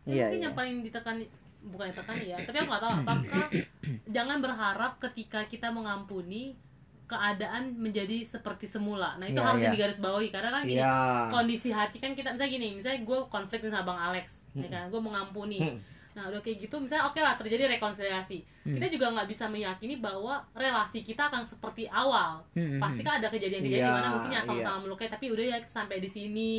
[0.04, 0.46] Tapi Iya, mungkin iya.
[0.52, 1.16] yang paling ditekan
[1.64, 3.46] bukan ditekan ya tapi aku nggak tahu apakah
[4.16, 6.61] jangan berharap ketika kita mengampuni
[7.06, 9.70] keadaan menjadi seperti semula nah itu Iya, harus iya.
[9.70, 10.96] digarisbawahi karena kan gini Iya.
[11.28, 14.98] kondisi hati kan kita misalnya gini misalnya gue konflik dengan bang Alex ya kan gue
[14.98, 15.78] mengampuni Hmm.
[16.14, 18.78] nah udah kayak gitu misalnya oke lah terjadi rekonsiliasi Hmm.
[18.78, 23.18] kita juga nggak bisa meyakini bahwa relasi kita akan seperti awal Hmm, hmm, pasti kan
[23.18, 26.52] ada kejadian-kejadian Iya, di mana mungkin ya sama-sama melukai tapi udah ya sampai di sini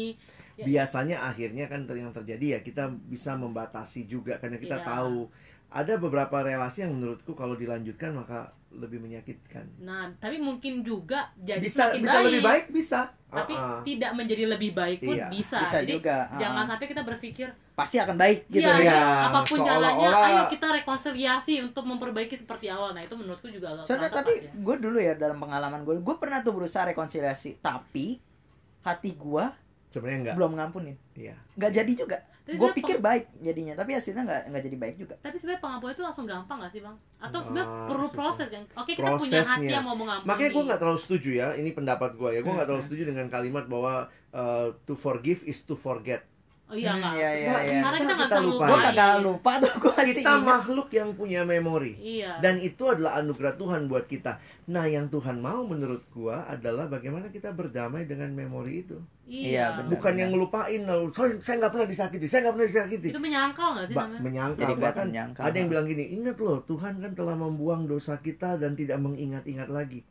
[0.55, 0.63] Ya.
[0.65, 4.87] biasanya akhirnya kan yang terjadi ya kita bisa membatasi juga karena kita Iya.
[4.87, 5.27] tahu
[5.67, 9.65] ada beberapa relasi yang menurutku kalau dilanjutkan maka lebih menyakitkan.
[9.79, 13.01] nah tapi mungkin juga jadi bisa semakin bisa lebih baik bisa.
[13.31, 13.81] tapi Uh-uh.
[13.83, 15.59] tidak menjadi lebih baik pun Iya, bisa.
[15.63, 16.39] bisa Jadi juga ah.
[16.39, 20.43] jangan sampai kita berpikir pasti akan baik gitu iya, ya Iya, apa pun caranya, ayo
[20.47, 22.95] kita rekonsiliasi untuk memperbaiki seperti awal.
[22.95, 24.51] Nah itu menurutku juga agak Soalnya tapi ya.
[24.55, 28.23] gue dulu ya dalam pengalaman gue, gue pernah tuh berusaha rekonsiliasi, tapi
[28.79, 29.45] hati gue
[29.87, 30.35] Sebenarnya enggak.
[30.35, 31.35] belum ngampunin, Iya.
[31.53, 32.17] nggak jadi juga.
[32.45, 35.15] Gue pikir baik jadinya, tapi hasilnya nggak nggak jadi baik juga.
[35.17, 36.93] Tapi sebenarnya pengampunan itu langsung gampang gak sih bang?
[37.17, 38.13] Atau sebenarnya Ah, perlu susah.
[38.15, 38.63] proses kan?
[38.75, 39.71] Oke kita punya hati Prosesnya.
[39.71, 40.29] yang mau mengampuni.
[40.29, 41.47] Makanya gue nggak terlalu setuju ya.
[41.53, 42.39] Ini pendapat gue ya.
[42.39, 42.89] Gue nggak terlalu Hmm.
[42.93, 43.93] setuju dengan kalimat bahwa
[44.29, 46.21] uh, to forgive is to forget.
[46.65, 47.13] Oh iya Hmm, nggak?
[47.15, 47.71] iya, iya, Nggak iya.
[47.71, 48.69] bisa Karena kita nggak kita bisa Gue lupain.
[48.69, 48.93] ngelupain.
[48.93, 50.45] kagak lupa tuh, gue masih Kita ingat.
[50.47, 51.93] makhluk yang punya memori.
[51.95, 52.31] Iya.
[52.39, 54.31] Dan itu adalah anugerah Tuhan buat kita.
[54.67, 58.97] Nah, yang Tuhan mau menurut gua adalah bagaimana kita berdamai dengan memori itu.
[59.25, 59.89] Iya, benar.
[59.89, 63.07] Bukan yang ngelupain, "Oh, saya saya nggak pernah disakiti, saya nggak pernah disakiti.
[63.09, 64.21] Itu menyangkal gak sih Ba- namanya?
[64.21, 65.41] menyangkal Jadi bahkan menyangkal.
[65.41, 69.65] ada yang bilang gini, ingat loh Tuhan kan telah membuang dosa kita dan tidak mengingat-ingat
[69.67, 70.05] lagi.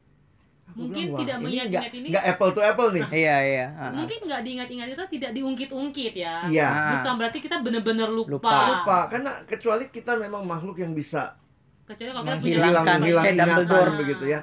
[0.64, 3.05] Aku Mungkin "Wah, tidak mengingat-ingat nggak- ini- nggak apple to apple nih.
[3.14, 3.66] Iya iya.
[3.77, 3.92] ah.
[3.94, 6.35] Mungkin nggak diingat-ingat itu tidak diungkit-ungkit ya.
[6.50, 6.68] Iya.
[6.98, 8.35] Bukan berarti kita bener-bener lupa.
[8.35, 8.57] Lupa.
[8.83, 11.38] Lupa karena kecuali kita memang makhluk yang bisa
[11.85, 14.40] Kecuali kalau kita punya hilang hilang ingatan begitu ya.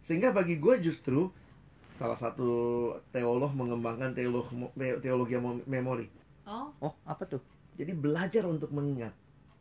[0.00, 1.28] Sehingga bagi gue justru
[1.94, 2.48] salah satu
[3.10, 4.46] teolog mengembangkan teolog
[5.00, 6.06] teologi mem- memori.
[6.44, 7.40] Oh, Oh apa tuh?
[7.74, 9.14] Jadi belajar untuk mengingat.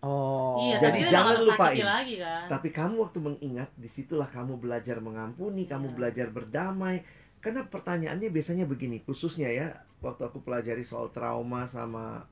[0.03, 0.59] Oh.
[0.59, 0.75] iya.
[0.77, 1.79] Jadi jangan lupain.
[1.79, 2.51] lagi kan.
[2.51, 5.95] Tapi kamu waktu mengingat, di situlah kamu belajar mengampuni, kamu Iya.
[5.95, 7.01] belajar berdamai.
[7.39, 9.67] Karena pertanyaannya biasanya begini, khususnya ya,
[10.03, 12.27] waktu aku pelajari soal trauma sama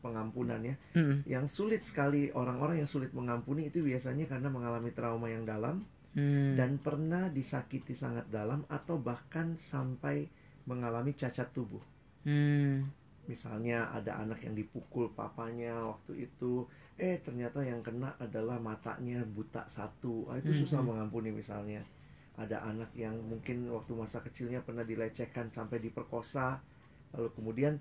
[0.00, 5.26] pengampunan ya, Hmm, yang sulit sekali orang-orang yang sulit mengampuni itu biasanya karena mengalami trauma
[5.26, 5.82] yang dalam
[6.16, 6.56] hmm.
[6.56, 10.26] dan pernah disakiti sangat dalam atau bahkan sampai
[10.66, 11.84] mengalami cacat tubuh.
[12.26, 12.88] Hmm.
[13.26, 16.66] Misalnya ada anak yang dipukul papanya waktu itu,
[16.98, 20.30] eh ternyata yang kena adalah matanya buta satu.
[20.30, 21.82] Ah, itu Hmm, susah mengampuni misalnya.
[22.38, 26.60] Ada anak yang mungkin waktu masa kecilnya pernah dilecehkan sampai diperkosa,
[27.16, 27.74] lalu kemudian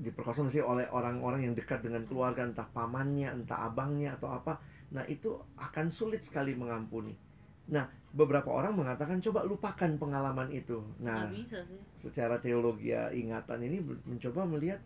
[0.00, 4.58] diperkosa mesti oleh orang-orang yang dekat dengan keluarga, entah pamannya, entah abangnya atau apa.
[4.96, 7.29] Nah, itu akan sulit sekali mengampuni.
[7.70, 10.82] Nah, beberapa orang mengatakan coba lupakan pengalaman itu.
[10.98, 11.78] Nah, Nggak bisa sih.
[11.94, 14.82] secara teologi ya, ingatan ini mencoba melihat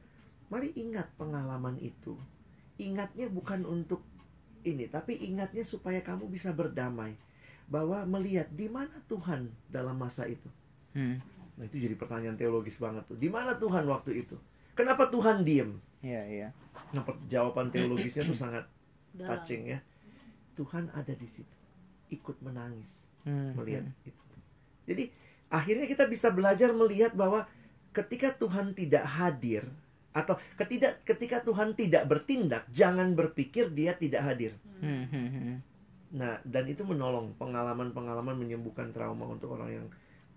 [0.53, 2.15] mari ingat pengalaman itu
[2.77, 4.05] ingatnya bukan untuk
[4.63, 7.17] ini tapi ingatnya supaya kamu bisa berdamai
[7.65, 10.47] bahwa melihat di mana Tuhan dalam masa itu
[10.93, 11.19] Hmm.
[11.57, 14.37] nah itu jadi pertanyaan teologis banget tuh di mana Tuhan waktu itu
[14.75, 16.49] kenapa Tuhan diem Iya iya.
[16.93, 18.63] nah jawaban teologisnya tuh sangat
[19.17, 19.79] touching ya
[20.55, 21.57] Tuhan ada di situ
[22.13, 24.09] ikut menangis Hmm, melihat hmm.
[24.09, 24.25] itu.
[24.85, 25.05] Jadi
[25.49, 27.49] akhirnya kita bisa belajar melihat bahwa
[27.97, 29.65] ketika Tuhan tidak hadir
[30.13, 34.53] atau ketidak ketika Tuhan tidak bertindak, jangan berpikir dia tidak hadir.
[34.79, 35.57] Hmm, hmm, hmm.
[36.15, 39.87] Nah, dan itu menolong pengalaman-pengalaman menyembuhkan trauma untuk orang yang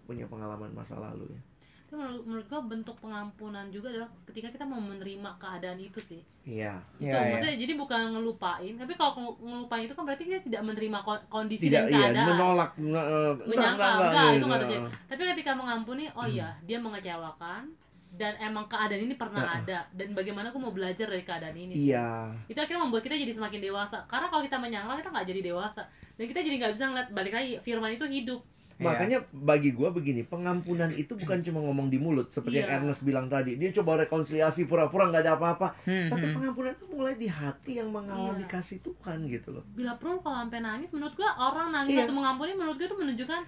[0.08, 1.41] punya pengalaman masa lalu ya.
[1.88, 6.19] Tapi menurut, menurut gua bentuk pengampunan juga adalah ketika kita mau menerima keadaan itu sih.
[6.43, 6.76] Iya.
[6.93, 7.32] Itu Iya, iya.
[7.32, 11.26] maksudnya jadi bukan ngelupain, tapi kalau ngelu- ngelupain itu kan berarti kita tidak menerima ko-
[11.28, 12.28] kondisi Tidak dan iya, keadaan.
[12.30, 13.06] menolak eh, enggak,
[13.47, 14.60] Menyangkal, enggak, enggak, itu nggak enggak.
[14.60, 15.08] terjadi.
[15.08, 17.63] Tapi ketika mengampuni, oh iya, dia mengecewakan
[18.10, 19.60] dan emang keadaan ini pernah Heeh.
[19.62, 21.91] ada dan bagaimana aku mau belajar dari keadaan ini sih.
[21.91, 22.36] Iya.
[22.47, 24.04] Itu akhirnya membuat kita jadi semakin dewasa.
[24.06, 27.32] Karena kalau kita menyangkal kita nggak jadi dewasa dan kita jadi nggak bisa ngeliat balik
[27.32, 28.43] lagi firman itu hidup.
[28.77, 32.77] Makanya bagi gua begini, pengampunan itu bukan cuma ngomong di mulut seperti yang Iya.
[32.79, 33.55] Ernest bilang tadi.
[33.55, 35.73] Dia coba rekonsiliasi pura-pura nggak ada apa-apa.
[35.81, 36.35] Hmm, Tapi hmm.
[36.35, 38.53] pengampunan itu mulai di hati yang mengalami Iya.
[38.53, 39.65] kasih Tuhan gitu loh.
[39.71, 42.05] bila perlu kalau sampai nangis menurut gua orang nangis Iya.
[42.05, 43.41] atau mengampuni menurut gua itu menunjukkan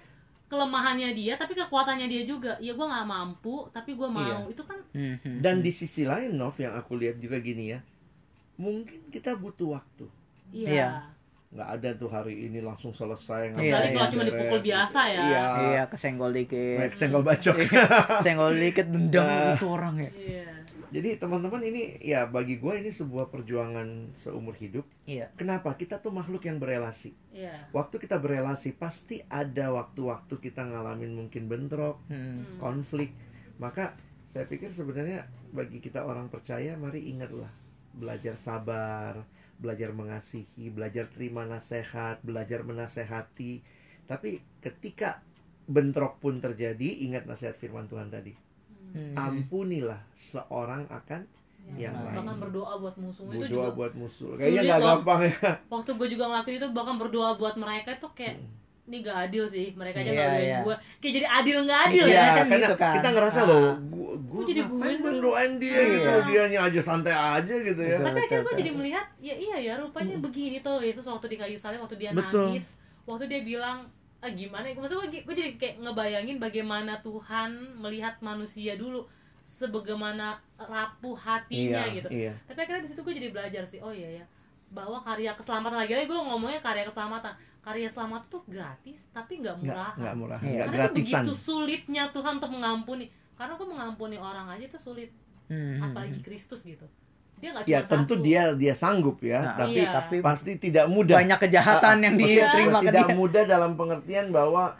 [0.46, 4.78] kelemahannya dia tapi kekuatannya dia juga ya gua nggak mampu tapi gua mau itu kan
[4.90, 5.38] Hmm, hmm.
[5.38, 7.78] Dan di sisi lain, Nov, yang aku lihat juga gini ya.
[8.56, 10.10] Mungkin kita butuh waktu.
[10.50, 10.66] Iya.
[10.68, 10.88] iya
[11.50, 13.50] Nggak ada tuh hari ini langsung selesai.
[13.50, 13.96] Iya, Apalagi iya.
[13.96, 14.66] kalau cuma dipukul beres.
[14.70, 15.44] biasa ya Iya.
[15.66, 16.78] Iya, kesenggol dikit.
[16.78, 17.56] Baik, senggol bacok.
[18.22, 19.50] Senggol dikit dendam Nah.
[19.52, 20.10] gitu orang ya.
[20.14, 20.46] iya
[20.90, 24.86] Jadi teman-teman ini ya bagi gue ini sebuah perjuangan seumur hidup.
[25.04, 25.30] Iya.
[25.34, 25.74] Kenapa?
[25.74, 27.14] Kita tuh makhluk yang berelasi.
[27.30, 31.98] iya Waktu kita berelasi pasti ada waktu-waktu kita ngalamin mungkin bentrok.
[32.06, 32.58] Hmm.
[32.58, 33.10] konflik.
[33.58, 37.50] Maka saya pikir sebenarnya bagi kita orang percaya mari ingatlah
[37.90, 39.18] belajar sabar,
[39.60, 43.60] belajar mengasihi, belajar terima nasihat, belajar menasehati.
[44.08, 45.20] Tapi ketika
[45.68, 48.32] bentrok pun terjadi, ingat nasihat firman Tuhan tadi.
[48.90, 49.14] Hmm.
[49.14, 51.22] Ampunilah seorang akan
[51.70, 52.40] Ya, yang bahkan lain.
[52.40, 54.32] berdoa buat musuh itu berdoa juga buat musuh.
[54.34, 54.86] Kayaknya loh.
[54.98, 55.50] gampang ya.
[55.68, 58.50] waktu gue juga ngelakuin itu bahkan berdoa buat mereka itu kayak Hmm.
[58.82, 60.58] Ini gak adil sih mereka aja Iya, nggak iya.
[60.60, 62.94] gue kayak jadi adil nggak adil Iya, ya kan karena gitu kan.
[62.96, 63.46] kita ngerasa Ah.
[63.46, 64.92] loh, gua, gua Kok jadi gue?
[65.00, 65.86] mendoain dia Iya.
[65.90, 67.94] gitu, dianya aja santai aja gitu ya.
[67.94, 68.06] Betul.
[68.06, 71.54] tapi akhirnya gue jadi melihat ya iya ya rupanya begini tuh Yesus waktu di kayu
[71.54, 72.50] salib waktu dia Betul.
[72.50, 73.86] nangis waktu dia bilang
[74.18, 79.06] ah, gimana ya maksud gue gue jadi kayak ngebayangin bagaimana Tuhan melihat manusia dulu
[79.54, 82.32] sebagaimana rapuh hatinya Iya, gitu iya.
[82.44, 84.24] tapi akhirnya di situ gue jadi belajar sih oh iya ya
[84.70, 89.56] bahwa karya keselamatan lagi lagi gue ngomongnya karya keselamatan karya selamat tuh gratis tapi nggak
[89.58, 90.46] murah nggak murah, Iya.
[90.46, 91.22] nggak karena itu gratisan.
[91.22, 95.10] begitu sulitnya Tuhan untuk mengampuni karena gue mengampuni orang aja itu sulit
[95.44, 96.22] Hmm, apalagi.
[96.22, 96.86] Kristus gitu
[97.36, 98.22] dia nggak Ya cuma tentu satu.
[98.22, 99.90] dia dia sanggup ya, Nah, tapi Iya.
[99.90, 101.16] tapi pasti tidak mudah.
[101.16, 103.16] banyak kejahatan Ah, yang diterima ke tidak dia.
[103.16, 104.76] mudah dalam pengertian bahwa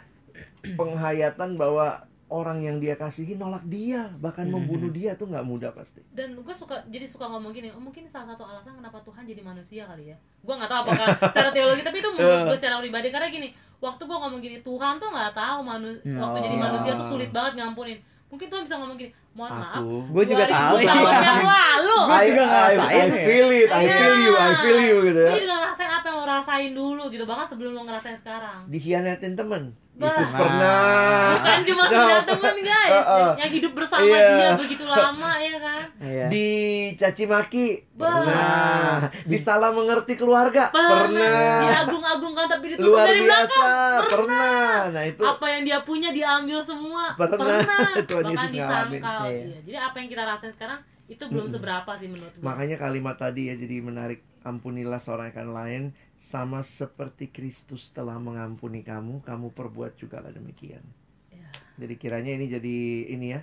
[0.71, 4.53] penghayatan bahwa orang yang dia kasihi nolak dia, bahkan Mhm.
[4.55, 5.99] membunuh dia tuh nggak mudah pasti.
[6.09, 9.41] dan gue suka jadi suka ngomong gini oh mungkin salah satu alasan kenapa Tuhan jadi
[9.41, 13.07] manusia kali ya gue nggak tahu apakah secara teologi tapi itu menurut gue secara pribadi
[13.07, 16.61] karena gini waktu gue ngomong gini Tuhan tuh nggak tahu manu waktu jadi Oh.
[16.61, 20.49] manusia tuh sulit banget ngampunin mungkin Tuhan bisa ngomong gini mohon maaf Gue juga 2000
[20.49, 20.93] tahu ya.
[21.27, 23.15] yang lalu Gua I, juga I, ngerasain I ya.
[23.21, 23.91] feel it, I Iya.
[23.93, 25.31] feel you, I feel you gitu ya.
[25.31, 29.35] gue juga ngerasain apa yang lo rasain dulu gitu bahkan sebelum lo ngerasain sekarang Dikhianatin
[29.35, 29.63] temen.
[29.93, 30.07] Bah.
[30.07, 30.39] Yesus Nah.
[30.39, 31.25] pernah.
[31.35, 31.91] bukan cuma No.
[31.91, 33.29] sekedar temen guys Uh, uh.
[33.35, 34.29] yang hidup bersama Iya.
[34.31, 36.25] dia begitu lama ya kan Iya.
[36.27, 38.97] Dicaci maki pernah.
[39.23, 41.61] Disalah mengerti keluarga pernah.
[41.61, 44.73] diagung-agungkan tapi ditusuk Luar dari biasa belakang pernah.
[44.89, 47.61] Nah itu apa yang dia punya diambil semua Pernah.
[48.09, 49.57] Tuhan bahkan Yesus disangkal Iya.
[49.61, 51.53] Jadi apa yang kita rasain sekarang itu belum Mm-mm.
[51.53, 55.83] seberapa sih menurut gue Makanya kalimat tadi ya jadi menarik Ampunilah seorang akan lain
[56.21, 60.85] Sama seperti Kristus telah mengampuni kamu Kamu perbuat juga lah demikian
[61.33, 61.49] Ya.
[61.81, 62.77] Jadi kiranya ini jadi
[63.09, 63.41] ini ya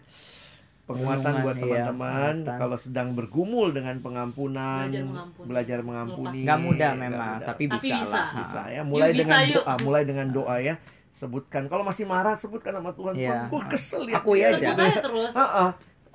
[0.89, 2.61] Penguatan Renungan, buat iya, teman-teman penguatan.
[2.65, 5.45] Kalau sedang bergumul dengan pengampunan Belajar mengampuni.
[5.45, 7.49] Belajar mengampuni Nggak mudah memang, mudah.
[7.53, 8.09] tapi Tapi bisa, bisa.
[8.09, 8.29] lah.
[8.33, 9.57] bisa ya mulai bisa, dengan yuk.
[9.61, 10.75] doa mulai dengan doa ya
[11.13, 13.21] sebutkan kalau masih marah sebutkan sama Tuhan.
[13.21, 14.71] Tuhan gue kesel ya aja.
[14.71, 15.35] sebut aja terus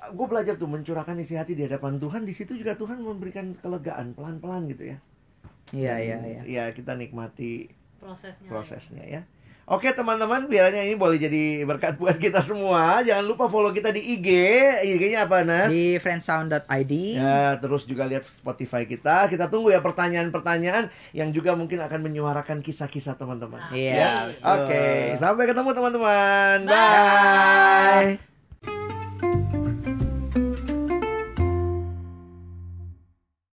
[0.04, 4.12] gue belajar tuh mencurahkan isi hati di hadapan Tuhan di situ juga Tuhan memberikan kelegaan
[4.12, 4.98] pelan-pelan gitu ya
[5.72, 6.42] Iya, iya, iya.
[6.44, 7.72] ya kita nikmati
[8.02, 9.22] prosesnya prosesnya ya
[9.64, 13.00] Oke teman-teman, biarnya ini boleh jadi berkat buat kita semua.
[13.00, 14.28] Jangan lupa follow kita di IG.
[14.84, 15.72] IG-nya apa, Nas?
[15.72, 16.92] Di friendsound.id.
[17.16, 19.24] Ya, terus juga lihat Spotify kita.
[19.32, 23.56] Kita tunggu ya pertanyaan-pertanyaan yang juga mungkin akan menyuarakan kisah-kisah teman-teman.
[23.56, 23.96] Nah, Iya.
[23.96, 24.12] Ya.
[24.28, 24.52] betul.
[24.52, 24.84] Oke,
[25.16, 26.56] sampai ketemu teman-teman.
[26.68, 26.76] Bye.
[28.20, 28.33] Bye.